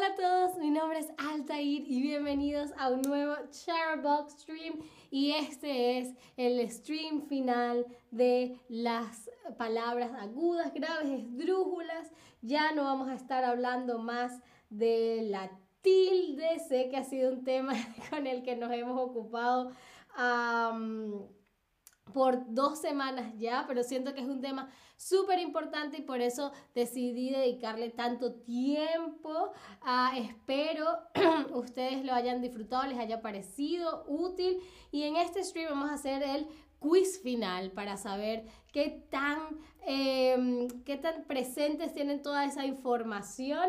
[0.00, 4.78] Hola a todos, mi nombre es Altair y bienvenidos a un nuevo Charbox Stream
[5.10, 12.10] y este es el stream final de las palabras agudas, graves, esdrújulas.
[12.40, 15.50] Ya no vamos a estar hablando más de la
[15.82, 17.74] tilde, sé que ha sido un tema
[18.08, 19.70] con el que nos hemos ocupado
[22.12, 26.52] por dos semanas ya, pero siento que es un tema súper importante y por eso
[26.74, 29.52] decidí dedicarle tanto tiempo.
[29.80, 30.86] Ah, espero
[31.54, 34.58] ustedes lo hayan disfrutado, les haya parecido útil
[34.90, 36.46] y en este stream vamos a hacer el
[36.78, 39.38] quiz final para saber qué tan,
[39.82, 43.68] em, qué tan presentes tienen toda esa información.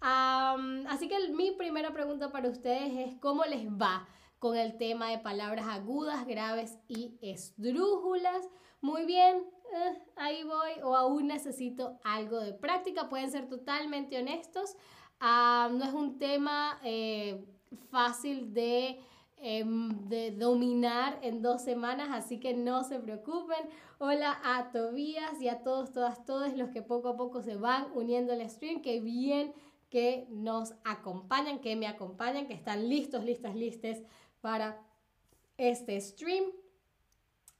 [0.00, 4.08] así que mi primera pregunta para ustedes es cómo les va
[4.42, 8.48] con el tema de palabras agudas, graves y esdrújulas.
[8.80, 13.08] Muy bien, eh, ahí voy o aún necesito algo de práctica.
[13.08, 14.74] Pueden ser totalmente honestos.
[15.20, 17.46] Ah, no es un tema eh,
[17.88, 18.98] fácil de,
[19.36, 23.68] em, de, dominar en dos semanas, así que no se preocupen.
[24.00, 27.86] Hola a Tobías y a todos, todas, todos los que poco a poco se van
[27.94, 28.82] uniendo al stream.
[28.82, 29.54] Qué bien
[29.88, 34.02] que nos acompañan, que me acompañan, que están listos, listas, listes
[34.42, 34.78] para
[35.56, 36.44] este stream.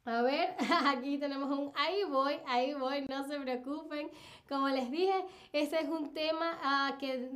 [0.05, 0.55] A ver,
[0.86, 4.11] aquí tenemos un ahí voy, ahí voy, no se preocupen.
[4.48, 5.14] Como les dije,
[5.53, 6.58] este es un tema
[6.92, 7.30] uh, que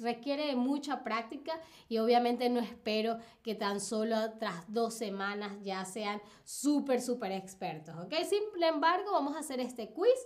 [0.00, 5.84] requiere de mucha práctica y obviamente no espero que tan solo tras dos semanas ya
[5.84, 8.12] sean súper, súper expertos, ¿ok?
[8.28, 10.18] Sin embargo, vamos a hacer este quiz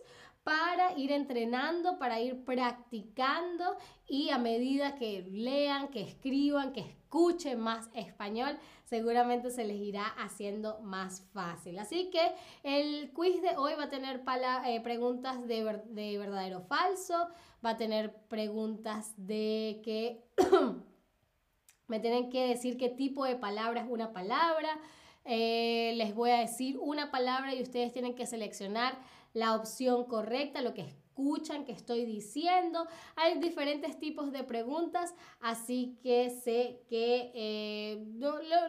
[0.45, 3.77] para ir entrenando, para ir practicando
[4.09, 10.07] y a medida que lean, que escriban, que escuchen más español, seguramente se les irá
[10.07, 11.79] haciendo más fácil.
[11.79, 14.23] Así que el quiz de hoy va a tener
[14.67, 17.29] eh, preguntas de, de verdadero o falso,
[17.65, 20.25] va a tener preguntas de que
[21.87, 24.79] me tienen que decir qué tipo de palabra es una palabra.
[25.25, 28.99] Eh, les voy a decir una palabra y ustedes tienen que seleccionar
[29.33, 32.87] la opción correcta, lo que escuchan que estoy diciendo.
[33.17, 38.05] Hay diferentes tipos de preguntas, así que sé que eh,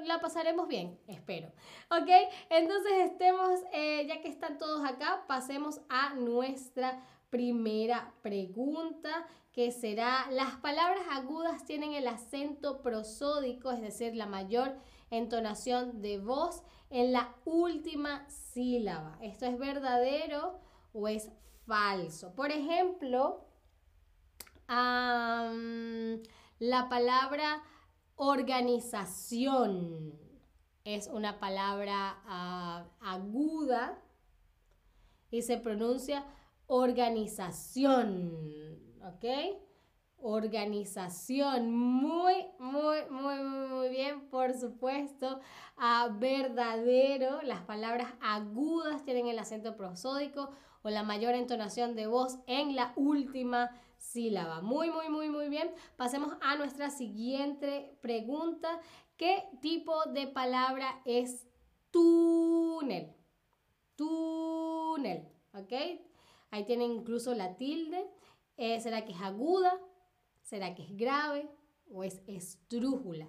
[0.06, 1.48] la pasaremos bien, espero.
[1.90, 2.10] ¿Ok?
[2.50, 10.30] Entonces estemos, eh, ya que están todos acá, pasemos a nuestra primera pregunta que será,
[10.32, 14.76] las palabras agudas tienen el acento prosódico, es decir, la mayor
[15.18, 19.18] entonación de voz en la última sílaba.
[19.22, 20.60] ¿Esto es verdadero
[20.94, 21.32] o es
[21.66, 22.34] falso?
[22.36, 23.46] Por ejemplo,
[24.68, 26.20] la
[26.90, 27.64] palabra
[28.16, 30.14] organización
[30.84, 34.02] es una palabra ah, aguda
[35.32, 36.26] y se pronuncia
[36.68, 38.32] organización,
[39.02, 39.26] ¿ok?
[40.24, 41.72] Organización.
[41.72, 45.40] Muy, muy, muy, muy bien, por supuesto.
[45.78, 50.50] a verdadero, las palabras agudas tienen el acento prosódico
[50.82, 54.62] o la mayor entonación de voz en la última sílaba.
[54.62, 55.72] Muy, muy, muy, muy bien.
[55.98, 58.80] Pasemos a nuestra siguiente pregunta.
[59.18, 61.48] ¿Qué tipo de palabra es
[61.92, 63.14] túnel?
[63.96, 65.74] Túnel, ¿ok?
[66.52, 68.10] Ahí tienen incluso la tilde.
[68.58, 69.80] Eh, ¿Será que es aguda?
[70.54, 71.50] ¿Será que es grave
[71.92, 73.28] o es estrújula?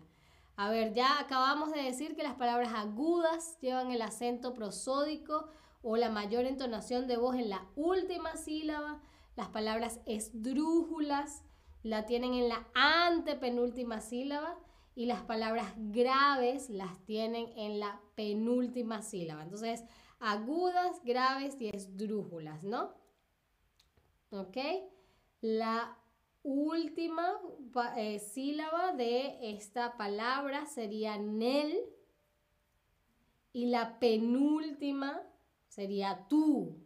[0.56, 5.48] A ver, ya acabamos de decir que las palabras agudas llevan el acento prosódico
[5.80, 9.00] o la mayor entonación de voz en la última sílaba.
[9.36, 11.44] Las palabras esdrújulas
[11.82, 14.58] la tienen en la antepenúltima sílaba
[14.94, 19.44] y las palabras graves las tienen en la penúltima sílaba.
[19.44, 19.82] Entonces,
[20.20, 22.92] agudas, graves y esdrújulas, ¿no?
[24.28, 24.58] ¿Ok?
[25.40, 26.03] La
[26.44, 27.40] última
[27.96, 31.74] eh, sílaba de esta palabra sería nel
[33.52, 35.22] y la penúltima
[35.68, 36.76] sería tú,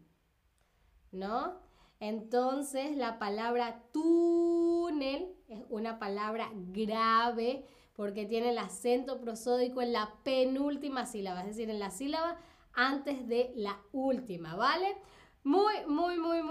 [1.11, 1.61] ¿no?
[1.99, 10.15] Entonces la palabra túnel es una palabra grave porque tiene el acento prosódico en la
[10.23, 12.39] penúltima sílaba, es decir, en la sílaba
[12.75, 14.97] antes de la última, ¿vale?
[15.43, 16.48] Muy, muy, muy, muy, muy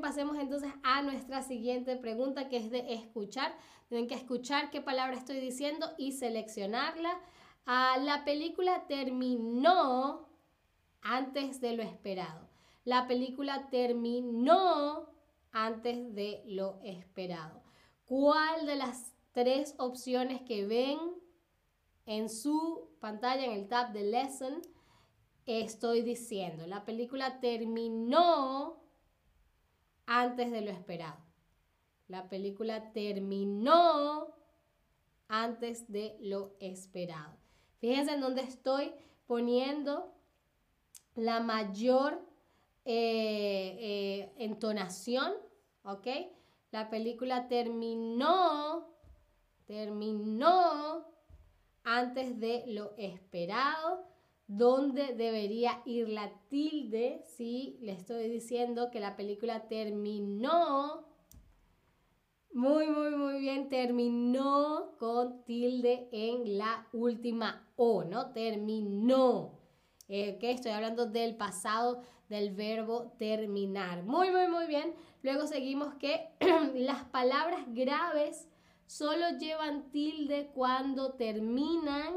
[0.00, 3.54] Pasemos entonces a nuestra siguiente pregunta que es de escuchar.
[3.88, 7.18] Tienen que escuchar qué palabra estoy diciendo y seleccionarla.
[7.66, 10.28] Ah, la película terminó
[11.02, 12.48] antes de lo esperado.
[12.84, 15.10] La película terminó
[15.52, 17.62] antes de lo esperado.
[18.06, 20.98] ¿Cuál de las tres opciones que ven
[22.06, 24.62] en su pantalla, en el tab de Lesson,
[25.44, 26.66] estoy diciendo.
[26.66, 28.80] La película terminó
[30.08, 31.18] antes de lo esperado.
[32.08, 34.34] La película terminó
[35.28, 37.36] antes de lo esperado.
[37.78, 38.92] Fíjense en dónde estoy
[39.26, 40.14] poniendo
[41.14, 42.18] la mayor
[42.86, 45.34] eh, eh, entonación,
[45.82, 46.06] ¿ok?
[46.70, 48.88] La película terminó,
[49.66, 51.06] terminó
[51.84, 54.06] antes de lo esperado.
[54.48, 57.22] ¿Dónde debería ir la tilde?
[57.26, 61.04] Si le estoy diciendo que la película terminó.
[62.54, 63.68] Muy, muy, muy bien.
[63.68, 68.32] Terminó con tilde en la última O, ¿no?
[68.32, 69.52] Terminó.
[70.08, 74.02] Eh, Estoy hablando del pasado del verbo terminar.
[74.02, 74.94] Muy, muy, muy bien.
[75.22, 76.30] Luego seguimos que
[76.74, 78.48] las palabras graves
[78.86, 82.14] solo llevan tilde cuando terminan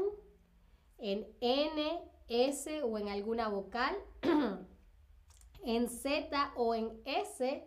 [0.96, 3.94] en N, S o en alguna vocal,
[5.64, 7.64] en Z o en S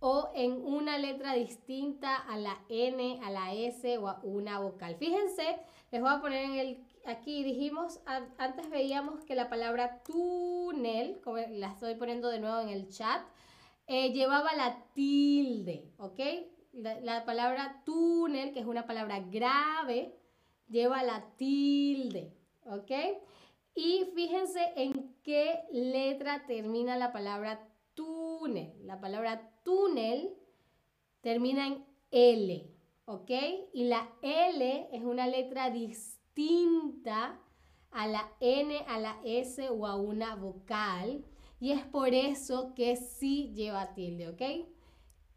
[0.00, 4.96] o en una letra distinta a la N, a la S o a una vocal.
[4.96, 5.58] Fíjense,
[5.90, 8.00] les voy a poner en el aquí dijimos,
[8.38, 13.22] antes veíamos que la palabra túnel, como la estoy poniendo de nuevo en el chat,
[13.86, 16.20] eh, llevaba la tilde, ¿ok?
[16.72, 20.16] La, palabra túnel, que es una palabra grave,
[20.68, 22.32] lleva la tilde,
[22.64, 22.90] ¿ok?
[23.74, 28.74] Y fíjense en qué letra termina la palabra túnel.
[28.84, 30.34] La palabra túnel
[31.20, 32.70] termina en L,
[33.06, 33.30] ¿ok?
[33.72, 37.40] Y la L es una letra distinta
[37.90, 41.24] a la N, a la S o a una vocal.
[41.60, 44.68] Y es por eso que sí lleva tilde, ¿ok?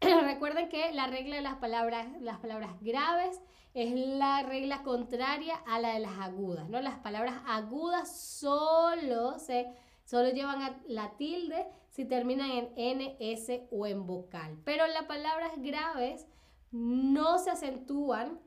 [0.00, 3.40] Recuerden que la regla de las palabras, las palabras graves
[3.74, 6.80] es la regla contraria a la de las agudas, ¿no?
[6.80, 9.66] Las palabras agudas solo, se,
[10.04, 14.58] solo llevan la tilde si terminan en N, S o en vocal.
[14.64, 16.26] Pero las palabras graves
[16.70, 18.40] no se acentúan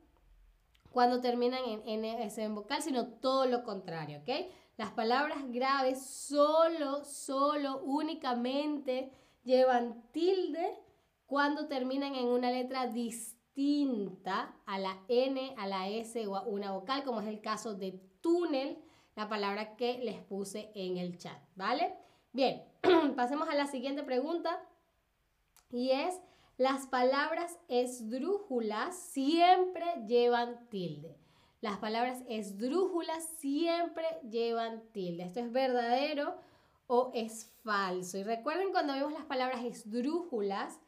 [0.92, 4.48] cuando terminan en N, S o en vocal, sino todo lo contrario, ¿ok?
[4.78, 9.12] Las palabras graves solo, solo, únicamente
[9.44, 10.78] llevan tilde
[11.30, 16.72] cuando terminan en una letra distinta a la N, a la S o a una
[16.72, 18.80] vocal, como es el caso de túnel,
[19.16, 21.94] la palabra que les puse en el chat, ¿vale?
[22.34, 22.64] Bien,
[23.16, 24.60] pasemos a la siguiente pregunta
[25.70, 26.20] y es,
[26.58, 31.16] las palabras esdrújulas siempre llevan tilde.
[31.62, 35.26] Las palabras esdrújulas siempre llevan tilde.
[35.26, 36.36] ¿Esto es verdadero
[36.88, 38.18] o es falso?
[38.18, 40.80] Y recuerden cuando vimos las palabras esdrújulas,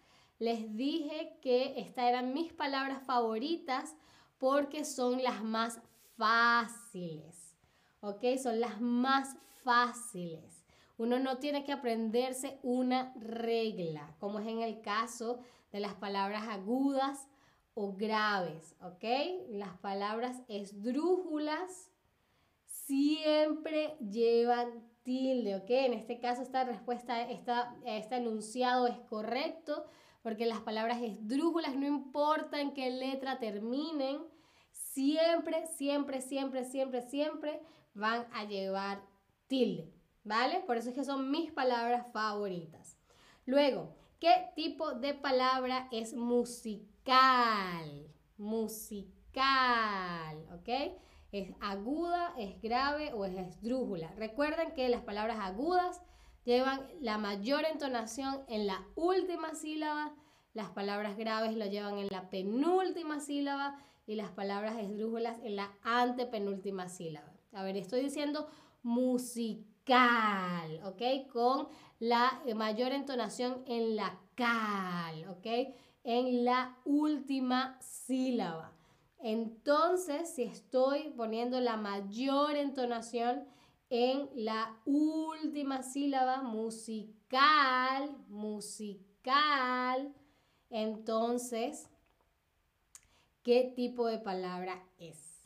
[0.42, 3.96] les dije que estas eran mis palabras favoritas
[4.40, 5.80] porque son las más
[6.18, 7.56] fáciles.
[8.00, 8.24] ¿Ok?
[8.42, 10.66] Son las más fáciles.
[10.98, 15.42] Uno no tiene que aprenderse una regla, como es en el caso
[15.72, 17.28] de las palabras agudas
[17.76, 18.76] o graves.
[18.82, 19.04] ¿Ok?
[19.52, 21.92] Las palabras esdrújulas
[22.66, 25.58] siempre llevan tilde.
[25.58, 25.70] ¿Ok?
[25.70, 29.86] En este caso esta respuesta, esta, este enunciado es correcto
[30.22, 34.22] porque las palabras esdrújulas no importa en qué letra terminen,
[34.72, 37.62] siempre, siempre, siempre, siempre, siempre
[37.94, 39.02] van a llevar
[39.48, 40.62] tilde, ¿vale?
[40.62, 42.98] Por eso es que son mis palabras favoritas.
[43.46, 48.08] Luego, ¿qué tipo de palabra es musical?
[48.38, 49.38] Musical,
[50.54, 50.70] ¿ok?
[51.32, 54.12] ¿Es aguda, es grave o es esdrújula?
[54.18, 56.01] Recuerden que las palabras agudas
[56.45, 60.13] llevan la mayor entonación en la última sílaba,
[60.53, 65.71] las palabras graves lo llevan en la penúltima sílaba y las palabras esdrújulas en la
[65.83, 67.31] antepenúltima sílaba.
[67.53, 68.48] A ver, estoy diciendo
[68.83, 69.62] musical,
[70.83, 71.31] ¿ok?
[71.31, 71.67] Con
[72.00, 75.74] la mayor entonación en la cal, ¿ok?
[76.03, 78.74] En la última sílaba.
[79.19, 83.45] Entonces, si estoy poniendo la mayor entonación
[83.91, 90.15] en la última sílaba, musical, musical.
[90.69, 91.89] Entonces,
[93.43, 95.45] ¿qué tipo de palabra es?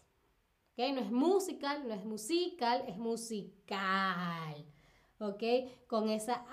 [0.78, 4.66] No es musical, no es musical, es musical.
[5.18, 5.44] ¿Ok?
[5.88, 6.46] Con esa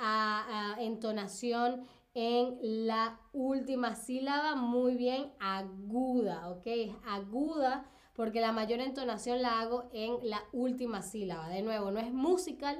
[0.78, 6.66] entonación en la última sílaba, muy bien, aguda, ¿ok?
[6.66, 11.48] Es aguda porque la mayor entonación la hago en la última sílaba.
[11.48, 12.78] De nuevo, no es musical,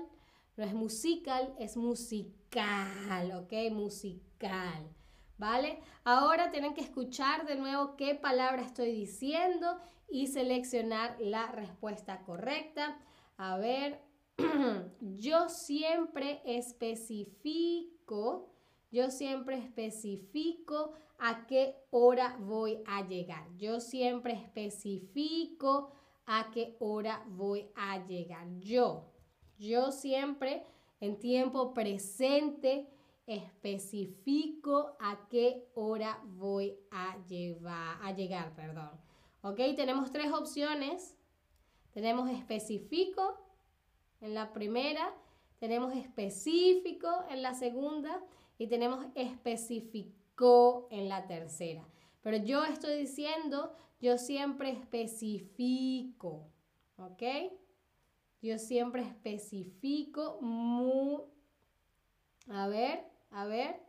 [0.57, 3.53] no es musical, es musical, ¿ok?
[3.73, 4.91] Musical,
[5.39, 5.81] ¿vale?
[6.05, 12.99] Ahora tienen que escuchar de nuevo qué palabra estoy diciendo y seleccionar la respuesta correcta.
[13.39, 14.03] A ver,
[15.01, 17.93] yo siempre especifico,
[18.93, 23.49] Yo siempre especifico a qué hora voy a llegar.
[23.57, 25.91] Yo siempre especifico
[26.27, 28.47] a qué hora voy a llegar.
[28.61, 29.11] Yo,
[29.59, 30.67] yo siempre
[31.01, 32.87] en tiempo presente
[33.27, 38.55] especifico a qué hora voy a, llevar, a llegar.
[38.55, 38.91] Perdón.
[39.41, 39.57] ¿Ok?
[39.75, 41.17] Tenemos tres opciones.
[41.93, 43.39] Tenemos específico
[44.21, 45.15] en la primera,
[45.59, 48.23] tenemos específico en la segunda
[48.62, 51.85] y tenemos especificó en la tercera.
[52.21, 56.47] Pero yo estoy diciendo, yo siempre especifico,
[56.97, 57.23] ¿ok?
[58.40, 61.23] Yo siempre especifico muy...
[62.49, 63.81] A ver, a ver.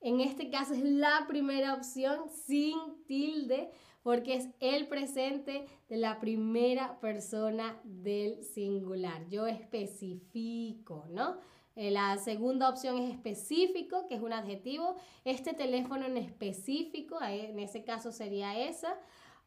[0.00, 3.70] En este caso es la primera opción sin tilde
[4.02, 9.28] porque es el presente de la primera persona del singular.
[9.28, 11.36] Yo especifico, ¿no?
[11.76, 14.96] Eh, la segunda opción es específico, que es un adjetivo.
[15.24, 18.98] Este teléfono en específico, en ese caso sería esa.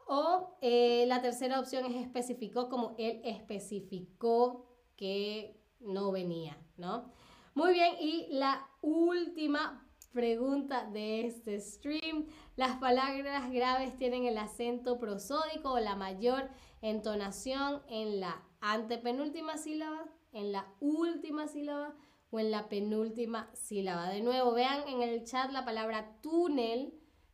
[0.07, 4.65] O eh, la tercera opción es especificó, como él especificó
[4.95, 7.11] que no venía, ¿no?
[7.55, 12.27] Muy bien, y la última pregunta de este stream.
[12.55, 16.49] Las palabras graves tienen el acento prosódico o la mayor
[16.81, 21.95] entonación en la antepenúltima sílaba, en la última sílaba
[22.33, 24.09] o en la penúltima sílaba.
[24.09, 26.91] De nuevo, vean en el chat la palabra túnel,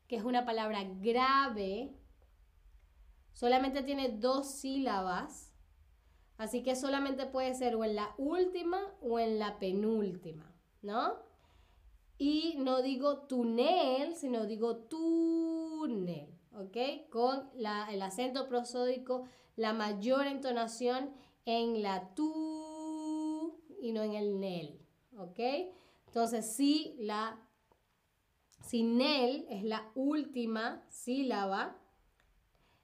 [0.08, 1.96] que es una palabra grave.
[3.32, 5.54] Solamente tiene dos sílabas.
[6.38, 11.14] Así que solamente puede ser o en la última o en la penúltima, ¿no?
[12.18, 17.10] Y no digo túnel, sino digo túnel, ¿ok?
[17.10, 19.24] Con el acento prosódico,
[19.56, 21.14] la mayor entonación
[21.46, 24.80] en la tú y no en el nel,
[25.20, 25.40] ¿ok?
[26.08, 27.40] Entonces, si la
[28.62, 31.78] si nel es la última sílaba,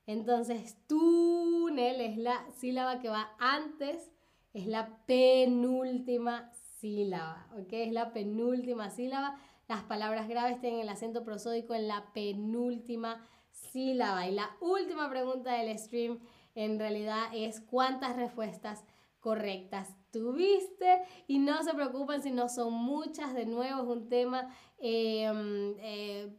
[0.07, 4.11] entonces túnel es la sílaba que va antes,
[4.53, 7.73] es la penúltima sílaba, ¿ok?
[7.73, 9.37] Es la penúltima sílaba.
[9.67, 14.27] Las palabras graves tienen el acento prosódico en la penúltima sílaba.
[14.27, 16.19] Y la última pregunta del stream
[16.53, 18.85] en realidad es cuántas respuestas
[19.19, 24.50] correctas tuviste y no se preocupen si no son muchas, de nuevo es un tema
[24.77, 26.34] em, eh,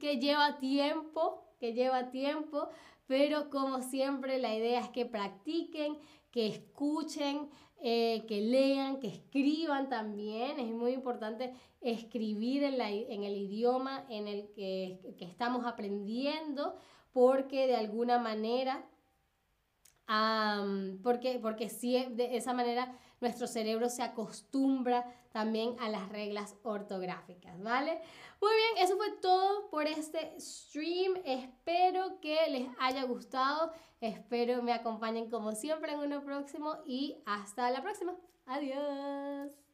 [0.00, 2.68] que lleva tiempo, que lleva tiempo,
[3.06, 5.98] pero como siempre la idea es que practiquen,
[6.30, 7.50] que escuchen,
[7.84, 10.58] eh, que lean, que escriban también.
[10.58, 16.76] Es muy importante escribir en, el idioma en el que, estamos aprendiendo
[17.12, 18.88] porque de alguna manera,
[21.02, 28.02] porque, porque de esa manera nuestro cerebro se acostumbra también a las reglas ortográficas, ¿vale?
[28.40, 31.14] Muy bien, eso fue todo por este stream.
[31.24, 33.72] Espero que les haya gustado.
[34.00, 38.16] Espero me acompañen como siempre en uno próximo y hasta la próxima.
[38.46, 39.71] Adiós.